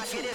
I 0.00 0.29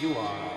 you 0.00 0.14
are. 0.18 0.55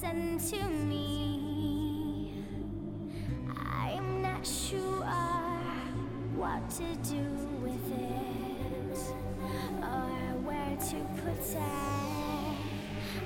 listen 0.00 0.38
to 0.38 0.68
me. 0.68 2.32
I'm 3.56 4.22
not 4.22 4.46
sure 4.46 5.04
what 6.36 6.70
to 6.70 6.94
do 7.10 7.24
with 7.62 7.92
it 7.92 8.98
or 9.82 10.38
where 10.46 10.76
to 10.76 10.96
put 11.22 11.40
it. 11.40 11.62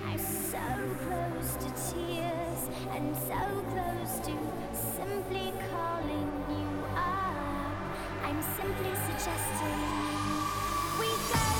I'm 0.06 0.18
so 0.18 0.58
close 1.04 1.56
to 1.56 1.68
tears 1.92 2.60
and 2.92 3.16
so 3.16 3.64
close 3.72 4.18
to 4.26 4.34
simply 4.96 5.52
calling 5.70 6.30
you 6.48 6.84
up. 6.96 7.74
I'm 8.24 8.42
simply 8.56 8.94
suggesting 8.94 9.80
we 10.98 11.08
go. 11.32 11.51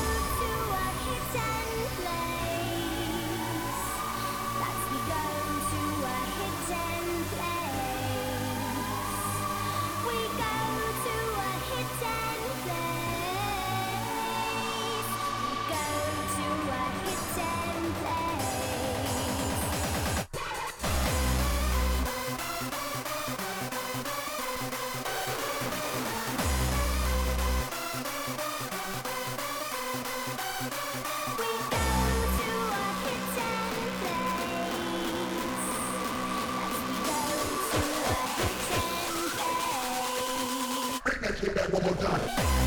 die. 42.03 42.62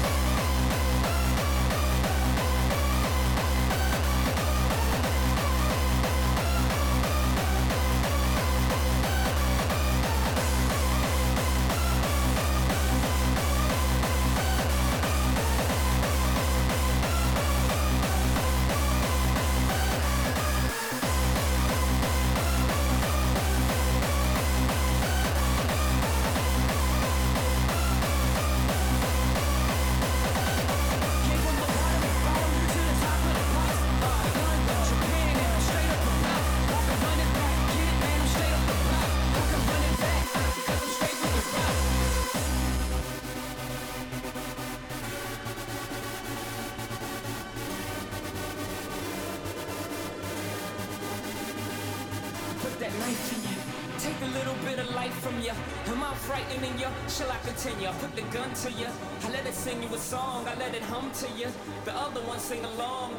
I? 57.65 57.87
I 57.87 57.91
put 57.93 58.15
the 58.15 58.21
gun 58.33 58.53
to 58.53 58.71
you. 58.71 58.87
I 59.23 59.29
let 59.31 59.45
it 59.45 59.53
sing 59.53 59.81
you 59.81 59.89
a 59.93 59.97
song. 59.97 60.47
I 60.47 60.55
let 60.55 60.75
it 60.75 60.83
hum 60.83 61.11
to 61.11 61.27
you. 61.37 61.47
The 61.83 61.93
other 61.95 62.21
one 62.21 62.39
sing 62.39 62.63
along. 62.63 63.15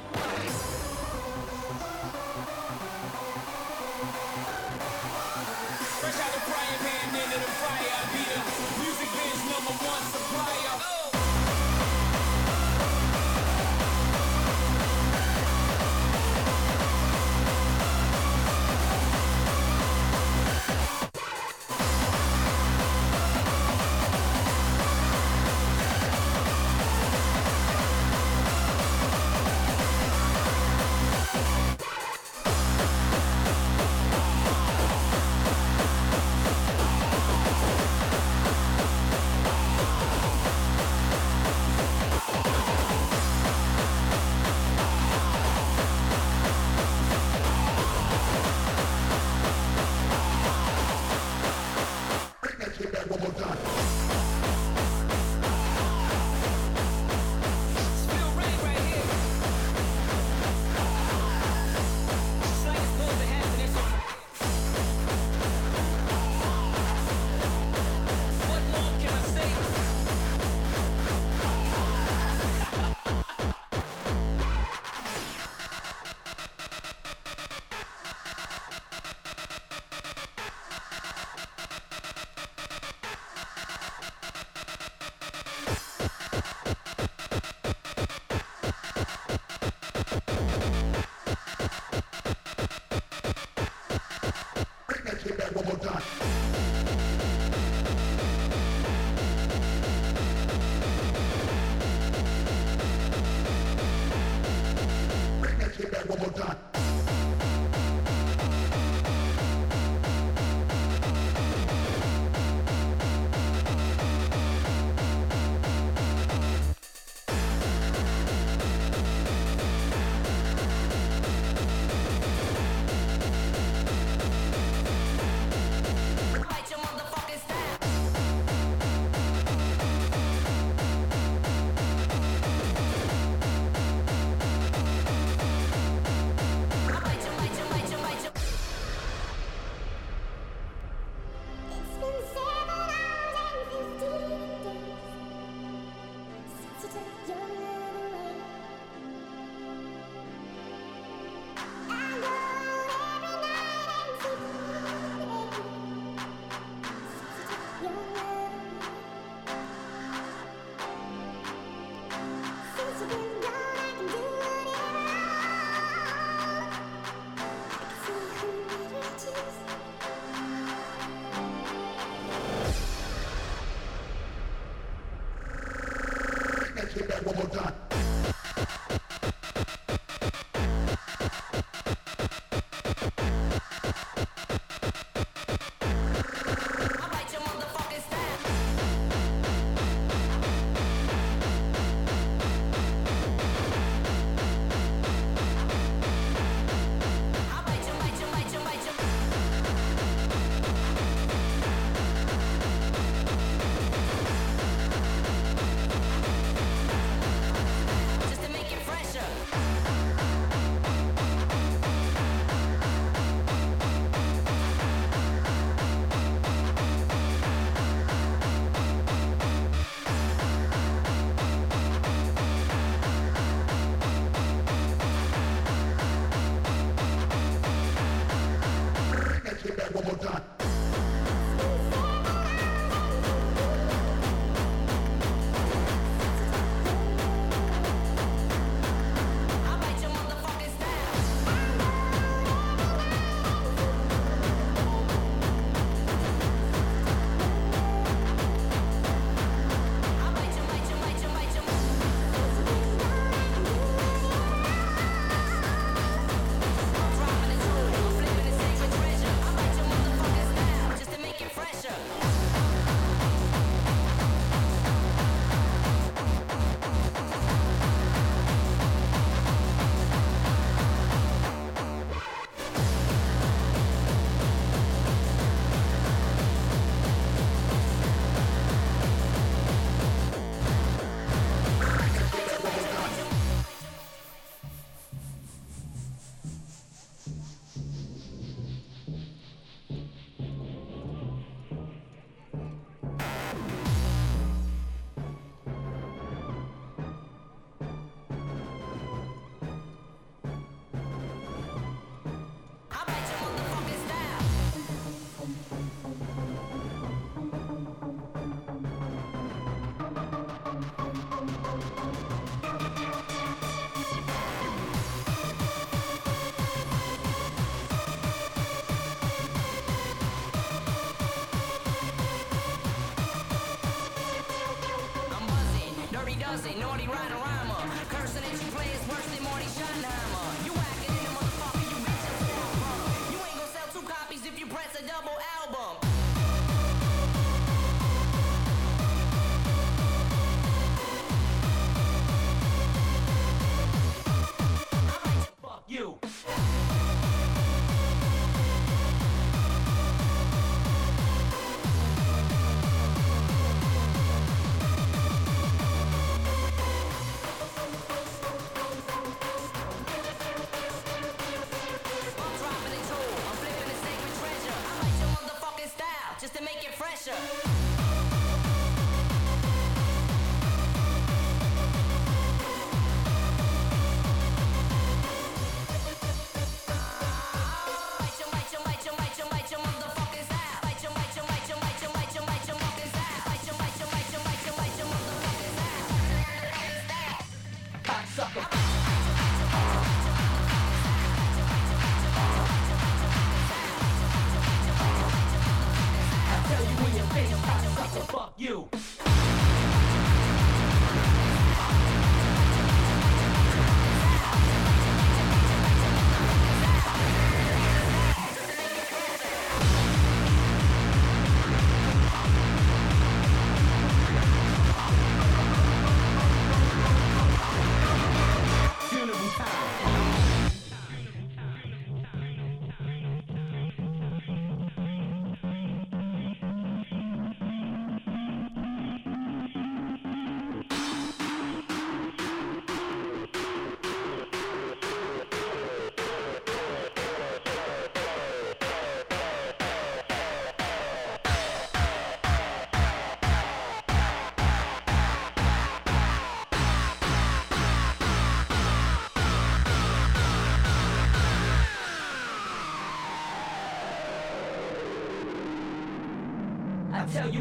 Así 326.57 326.75
no. 326.81 326.86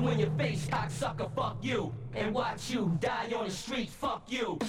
you 0.05 0.11
in 0.11 0.19
your 0.19 0.29
face, 0.31 0.67
cocksucker, 0.67 1.33
fuck 1.35 1.57
you. 1.61 1.93
And 2.13 2.33
watch 2.33 2.69
you 2.69 2.97
die 2.99 3.31
on 3.35 3.45
the 3.45 3.51
street, 3.51 3.89
fuck 3.89 4.23
you. 4.27 4.59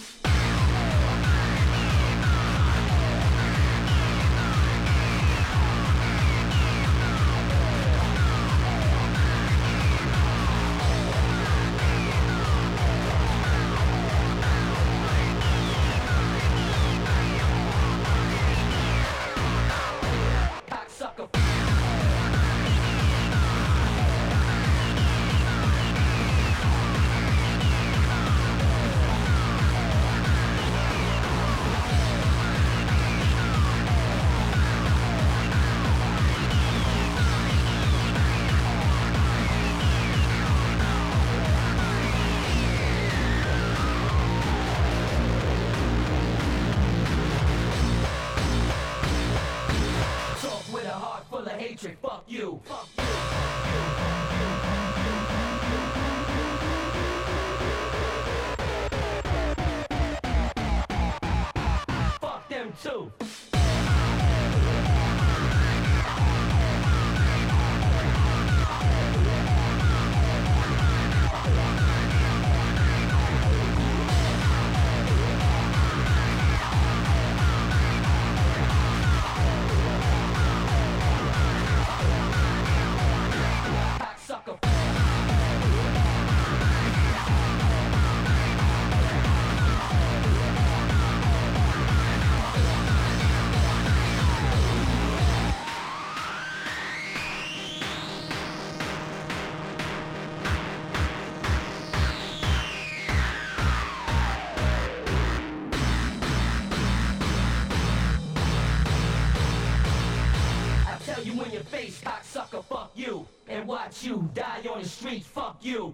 die 114.36 114.68
on 114.68 114.82
the 114.82 114.88
streets, 114.88 115.26
fuck 115.26 115.56
you. 115.62 115.92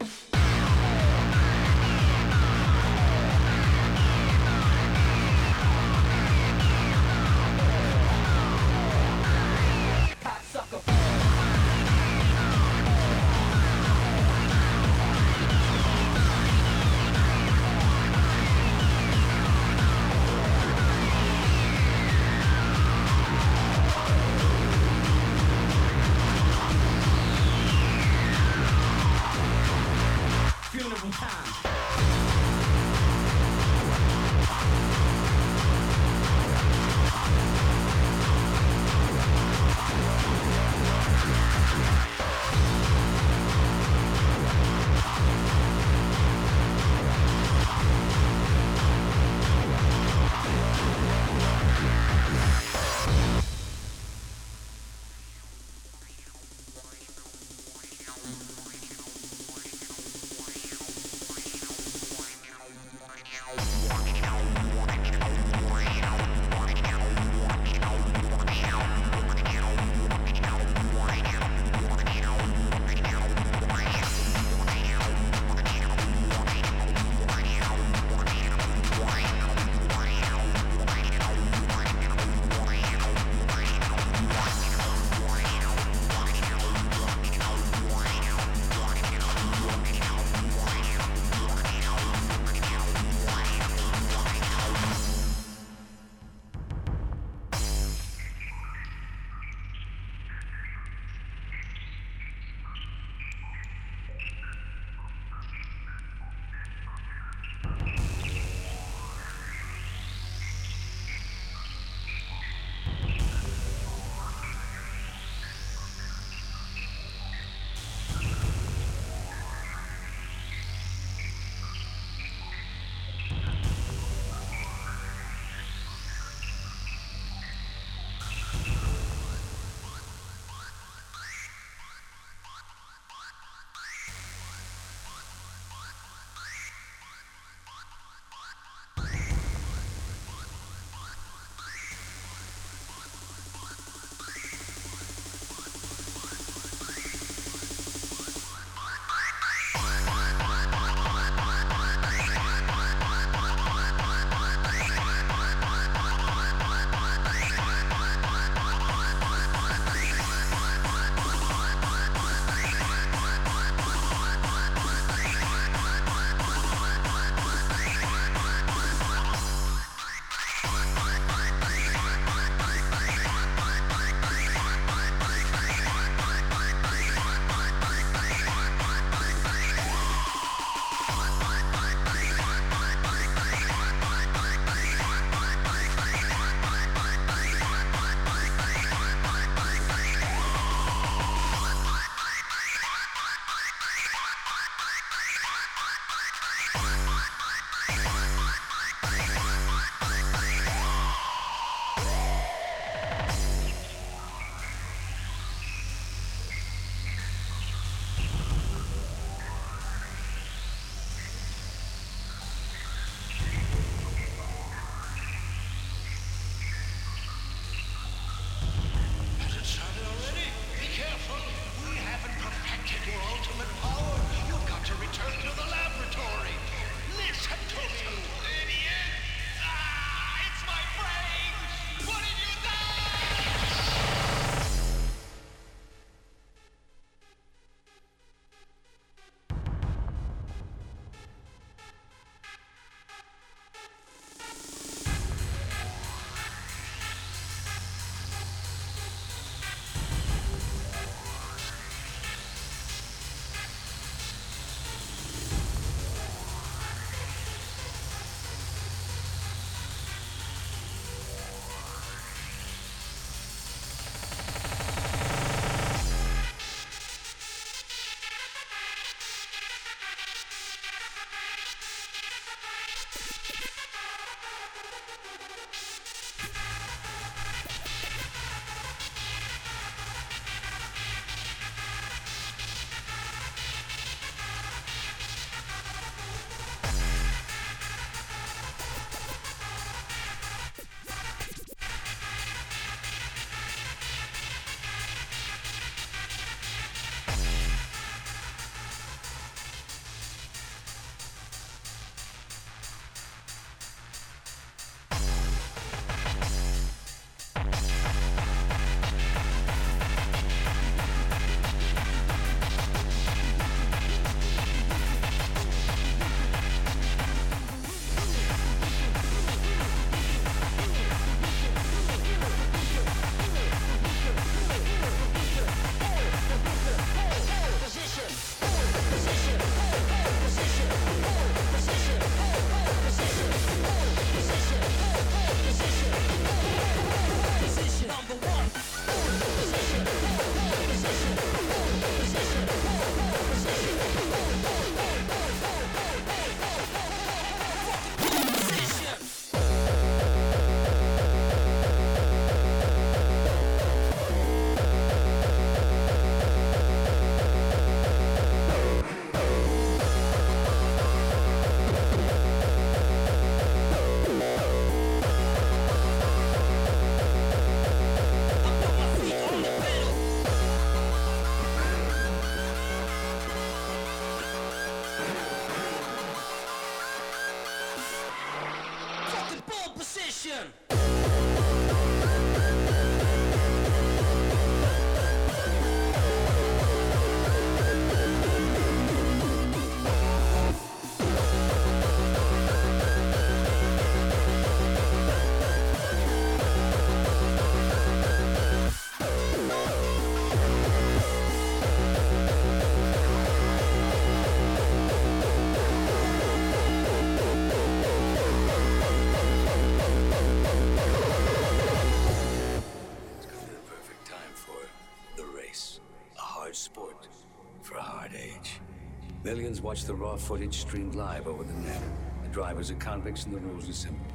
Civilians 419.62 419.80
watch 419.80 420.04
the 420.06 420.14
raw 420.16 420.34
footage 420.34 420.78
streamed 420.78 421.14
live 421.14 421.46
over 421.46 421.62
the 421.62 421.72
net. 421.74 422.02
The 422.42 422.48
drivers 422.48 422.90
are 422.90 422.96
convicts 422.96 423.44
and 423.44 423.54
the 423.54 423.60
rules 423.60 423.88
are 423.88 423.92
simple. 423.92 424.26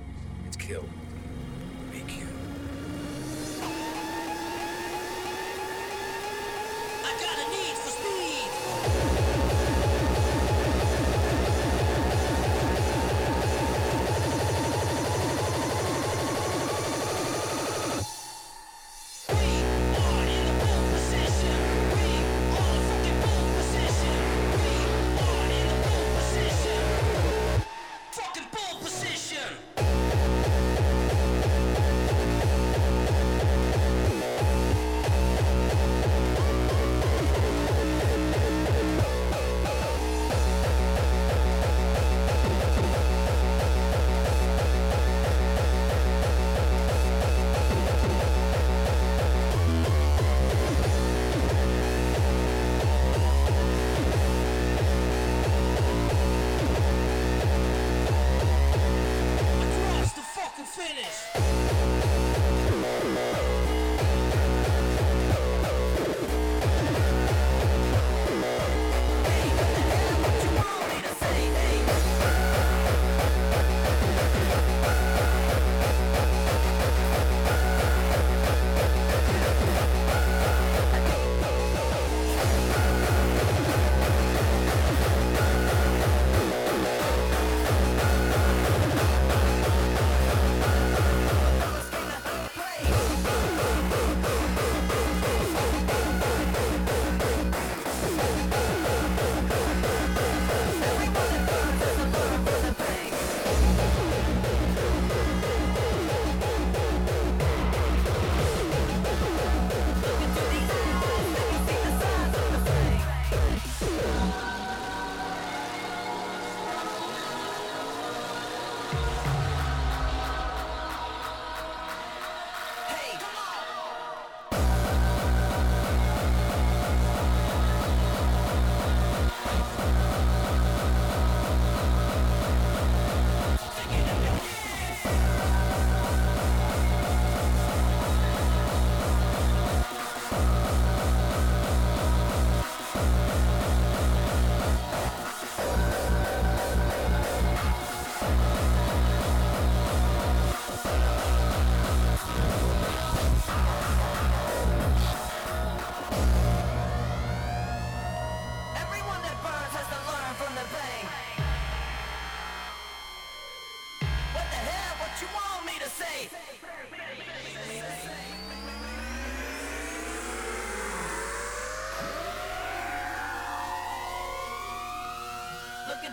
It's 0.46 0.56
kill 0.56 0.86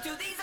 do 0.05 0.11
these 0.17 0.34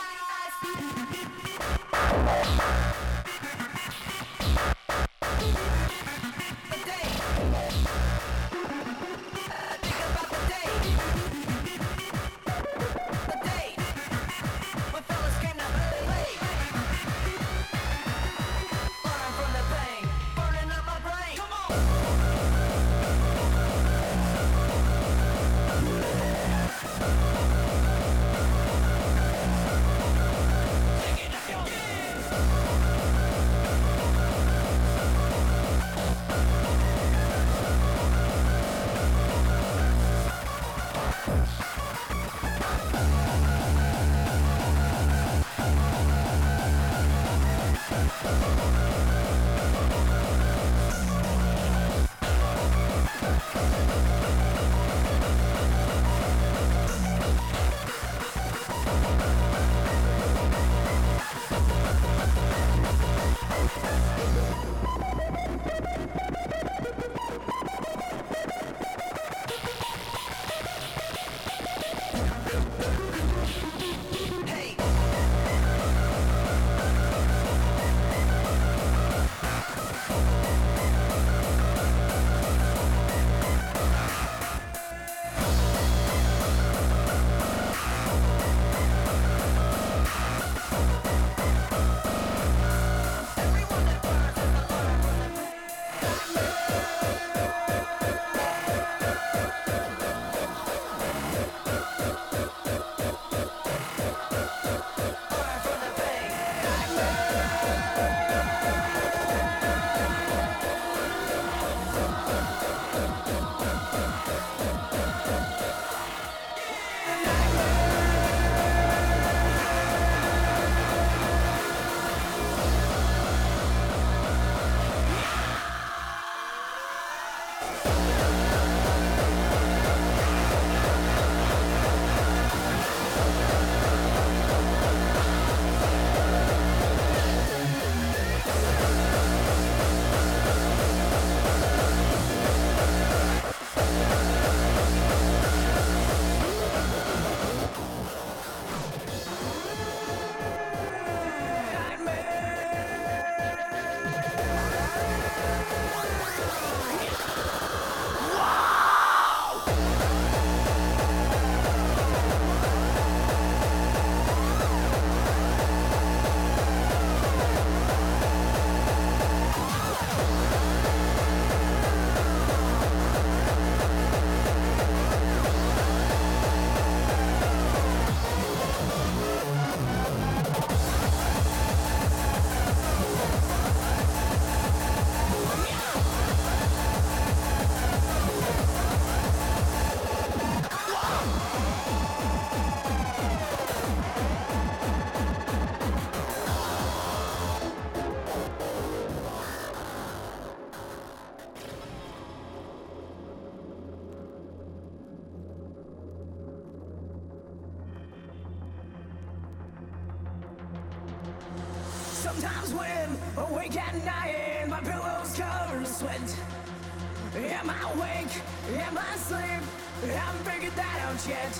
that 220.76 221.00
out 221.08 221.28
yet. 221.28 221.54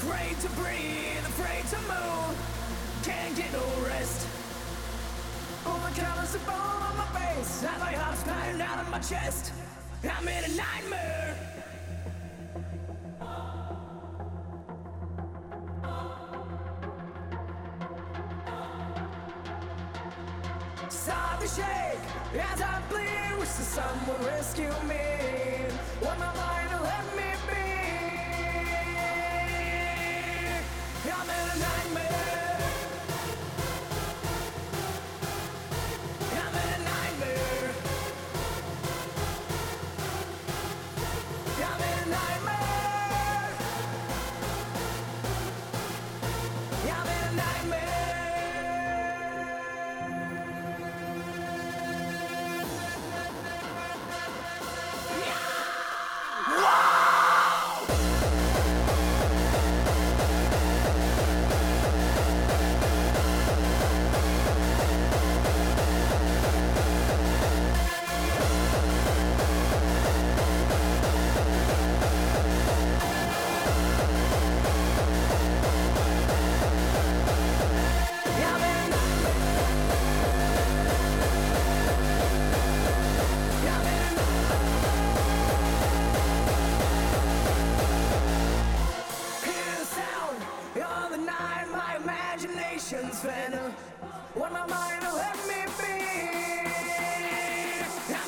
Afraid 0.00 0.38
to 0.40 0.48
breathe, 0.60 1.24
afraid 1.26 1.64
to 1.72 1.78
move. 1.88 2.36
Can't 3.02 3.36
get 3.36 3.52
no 3.52 3.64
rest. 3.86 4.26
All 5.66 5.78
the 5.78 6.00
colors 6.00 6.34
are 6.34 6.46
bone 6.46 6.82
on 6.88 6.96
my 6.96 7.06
face. 7.18 7.64
And 7.64 7.78
my 7.80 7.92
heart's 7.92 8.22
pounding 8.24 8.60
out 8.60 8.78
of 8.80 8.90
my 8.90 8.98
chest. 8.98 9.52
I'm 10.04 10.28
in 10.28 10.44
a 10.44 10.48
nightmare. 10.56 11.36
Start 20.88 21.40
to 21.40 21.48
shake 21.48 22.44
as 22.52 22.60
I 22.60 22.82
bleed. 22.90 23.38
Wish 23.38 23.48
the 23.48 23.62
sun 23.62 24.06
would 24.06 24.26
rescue 24.26 24.72
me. 24.88 25.13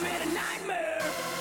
I'm 0.09 0.22
a 0.22 0.34
nightmare. 0.34 1.36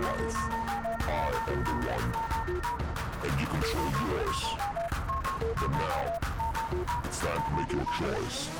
Life. 0.00 0.36
I 1.00 1.42
am 1.48 1.64
the 1.64 1.74
one, 1.88 2.08
and 3.24 3.40
you 3.40 3.46
control 3.46 3.90
yours. 4.06 4.40
But 5.60 5.70
now, 5.70 6.18
it's 7.04 7.18
time 7.20 7.42
to 7.42 7.50
make 7.56 7.72
your 7.72 7.86
choice. 7.98 8.57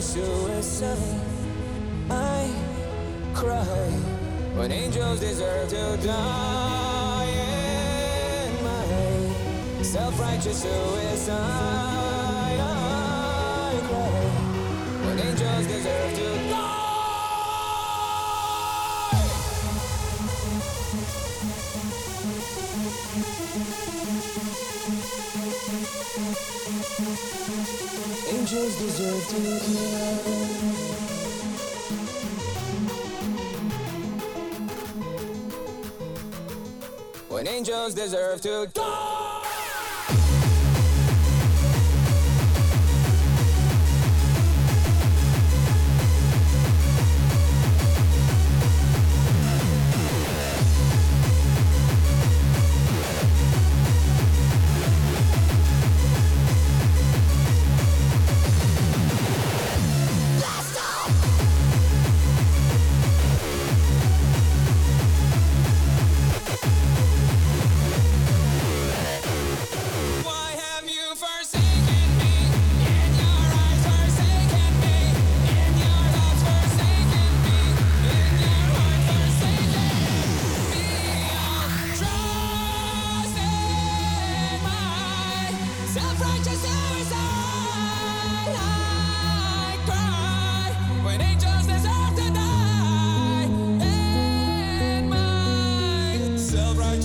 Self-righteous 0.00 0.80
suicide? 0.80 1.20
I 2.10 2.54
cry 3.34 3.90
when 4.54 4.70
angels 4.72 5.20
deserve 5.20 5.68
to 5.70 6.06
die 6.06 7.26
in 8.46 8.64
my 8.64 9.82
self-righteous 9.82 10.62
suicide. 10.62 12.07
Deserve 37.94 38.40
to 38.42 38.77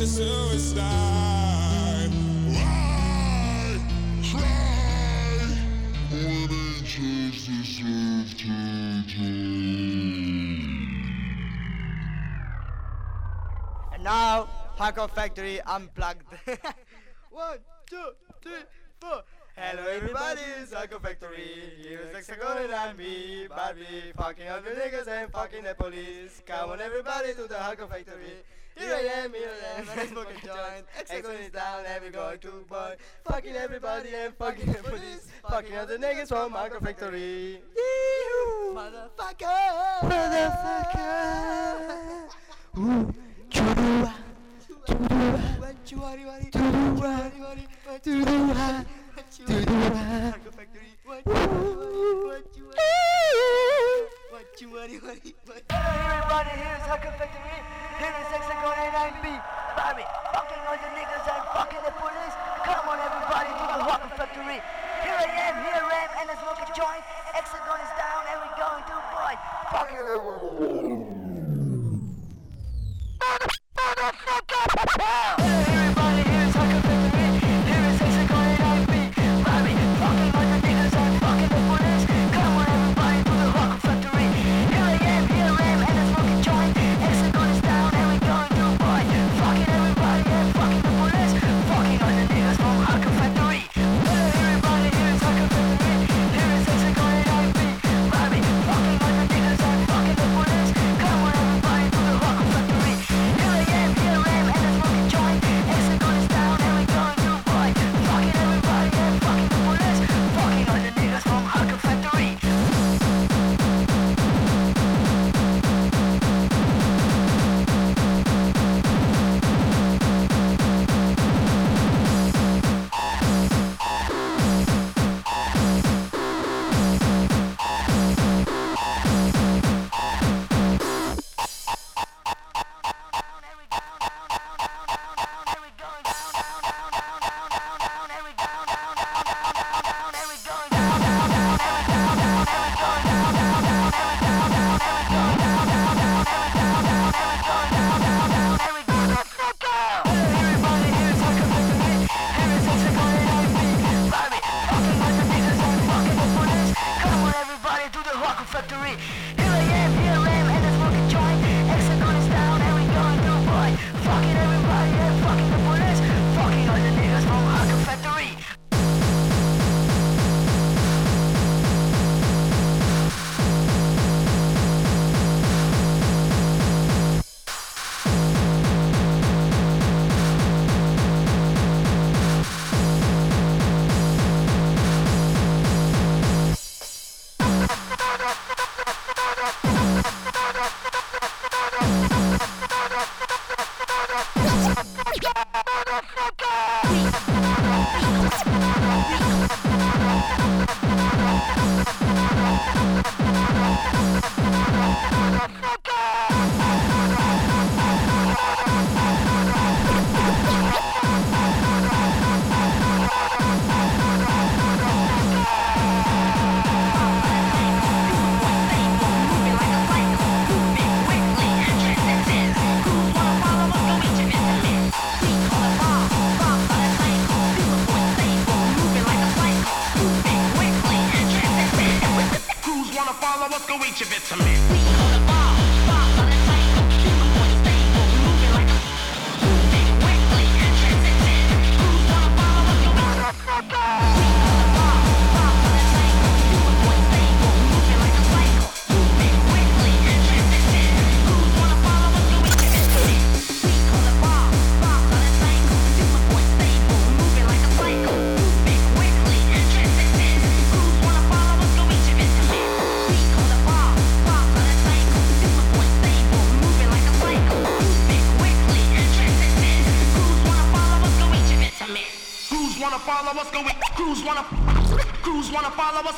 self-righteous 0.06 0.16
suicide. 0.16 0.84
I 2.56 3.80
cry 4.32 5.58
when 6.12 6.50
angels 6.52 7.48
deserve 7.48 8.38
to. 8.38 8.52
And 13.94 14.04
now, 14.04 14.50
Hardcore 14.78 15.10
Factory 15.10 15.62
Unplugged. 15.62 16.24
One, 17.30 17.58
two, 17.90 18.10
three, 18.42 18.52
four. 19.00 19.24
Hello 19.56 19.86
everybody, 19.88 20.42
it's 20.62 20.74
Hardcore 20.74 21.02
Factory. 21.02 21.74
Here's 21.82 22.14
Hexagon 22.14 22.58
and 22.64 22.74
I'm 22.74 22.98
me, 22.98 23.48
Barbie. 23.48 24.12
Fucking 24.18 24.50
all 24.50 24.62
the 24.62 24.72
niggas 24.72 25.08
and 25.08 25.32
fucking 25.32 25.64
the 25.64 25.76
police. 25.76 26.42
Come 26.46 26.72
on 26.72 26.82
everybody 26.82 27.34
to 27.34 27.44
the 27.44 27.56
Hardcore 27.56 27.90
Factory. 27.90 28.44
Here 28.76 28.94
I 28.94 29.02
am, 29.24 29.34
here 29.34 29.50
I 29.50 29.80
am, 29.80 29.90
and 29.90 30.00
I 30.00 30.06
smoke 30.08 30.30
a 30.30 30.34
joint. 30.46 30.86
Hexagon 30.94 31.36
is 31.36 31.52
down 31.52 31.86
and 31.86 32.04
we're 32.04 32.12
going 32.12 32.40
to 32.40 32.66
boy. 32.68 32.96
Fucking 33.24 33.56
everybody 33.56 34.10
and 34.16 34.34
fucking 34.36 34.72
the 34.72 34.80
police. 34.80 35.28
Fucking 35.50 35.78
all 35.78 35.86
the 35.86 35.98
niggas 35.98 36.30
from 36.30 36.54
Hardcore 36.54 36.82
Factory. 36.84 37.62
Yee-hoo! 37.76 38.74
Motherfucker! 38.74 40.02
Motherfucker! 40.02 41.20
Ooh, 42.80 43.14
churua. 43.50 44.14
Everybody 55.70 56.50
here 56.50 56.76
is 56.78 56.86
Hucker 56.86 57.14
Factory. 57.18 57.42
Here 57.44 57.62
is 57.62 57.70
Hexagon 57.70 57.70
and 57.70 57.83
Henry 58.04 58.28
649B. 58.36 59.40
Bobby, 59.80 60.04
fucking 60.36 60.60
all 60.68 60.76
the 60.76 60.92
niggas 60.92 61.24
and 61.24 61.44
fucking 61.56 61.80
the 61.88 61.92
police. 62.04 62.36
Come 62.68 62.90
on, 62.92 63.00
everybody, 63.00 63.48
to 63.48 63.64
the 63.64 63.80
Whopper 63.88 64.12
Factory. 64.20 64.60
Here 65.08 65.16
I 65.16 65.24
am, 65.24 65.64
here 65.64 65.80
I 65.80 66.04
am, 66.04 66.10
and 66.20 66.28
I 66.28 66.36
smoke 66.44 66.60
a 66.60 66.68
joint. 66.76 67.00
Hexagon 67.32 67.80
is 67.80 67.96
down, 67.96 68.28
and 68.28 68.44
we're 68.44 68.60
going 68.60 68.84
to 68.84 69.00
fight. 69.16 69.40
Fucking 69.72 69.96
everyone. 69.96 71.24
Motherfucker! 74.84 75.93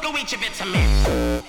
Thank 0.01 1.44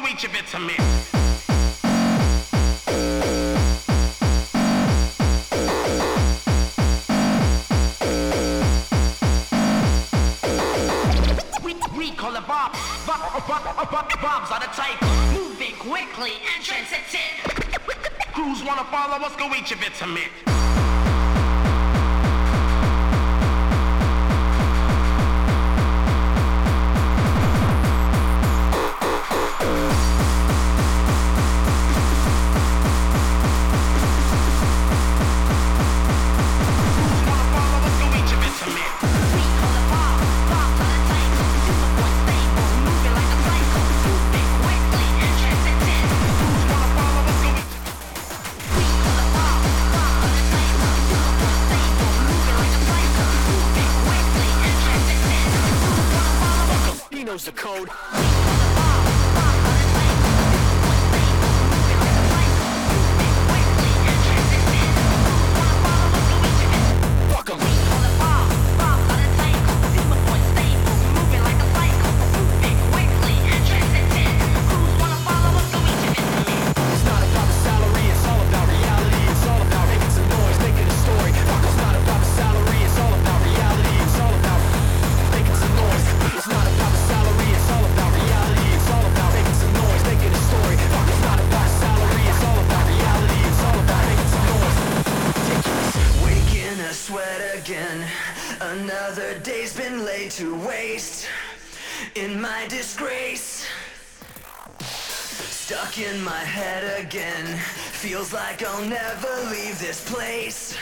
do 0.00 0.08
each 0.08 0.24
of 0.24 0.34
it 0.34 0.46
to 0.46 0.58
me. 0.58 1.07
Another 98.82 99.36
day's 99.40 99.76
been 99.76 100.04
laid 100.04 100.30
to 100.32 100.54
waste 100.64 101.26
in 102.14 102.40
my 102.40 102.66
disgrace. 102.68 103.66
Stuck 104.78 105.98
in 105.98 106.22
my 106.22 106.44
head 106.56 107.04
again, 107.04 107.44
feels 108.02 108.32
like 108.32 108.62
I'll 108.62 108.84
never 108.84 109.34
leave 109.50 109.80
this 109.80 110.08
place. 110.08 110.76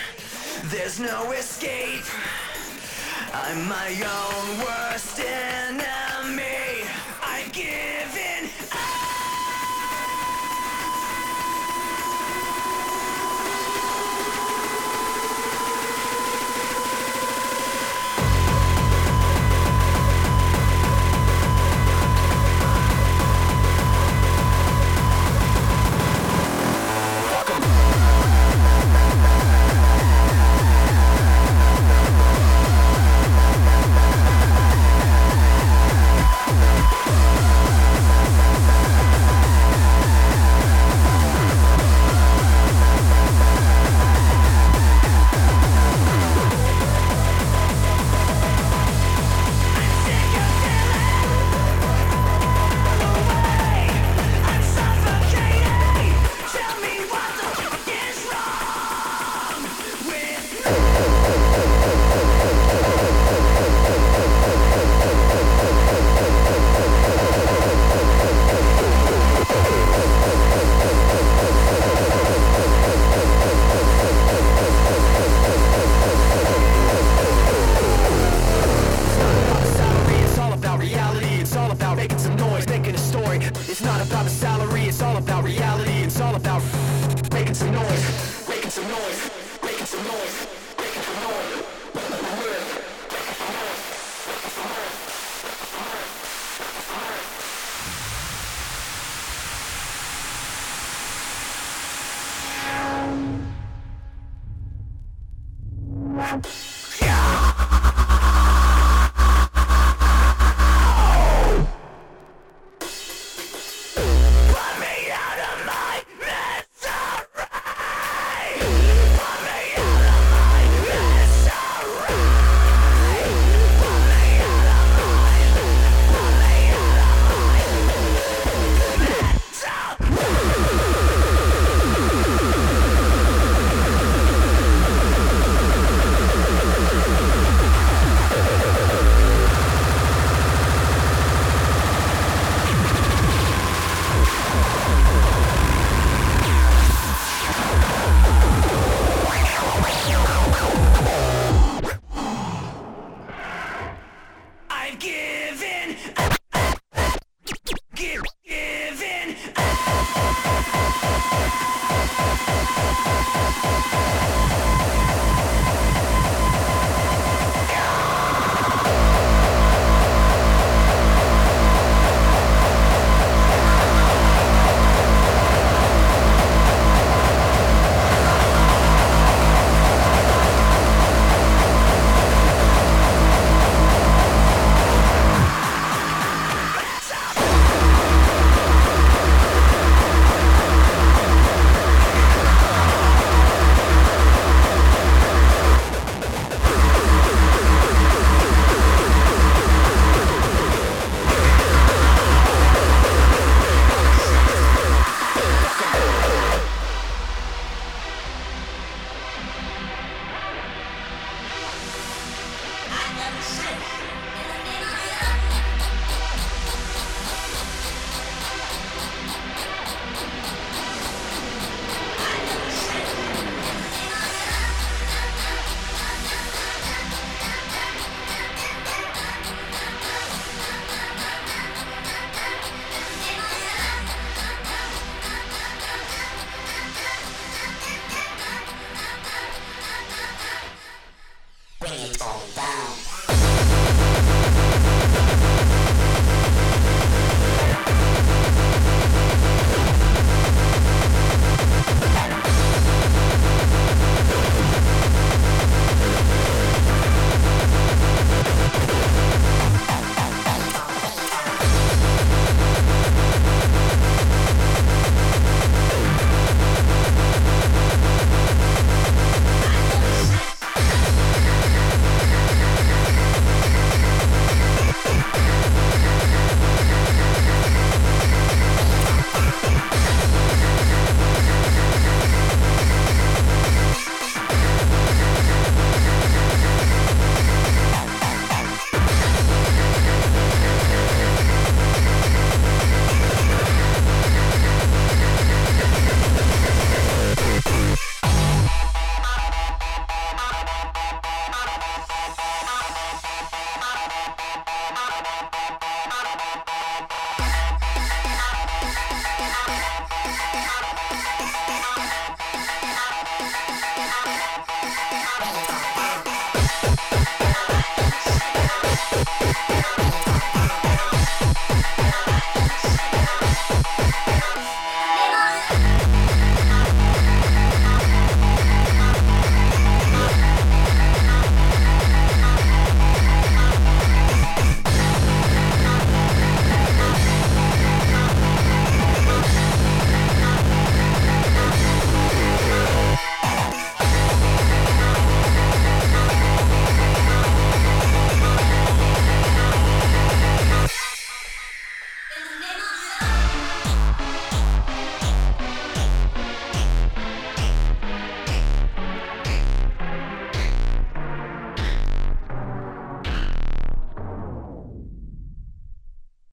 There's 0.65 1.01
no 1.01 1.31
escape. 1.31 2.05
I'm 3.33 3.67
my 3.67 3.89
own 3.89 4.59
worst 4.59 5.19
enemy. 5.19 6.56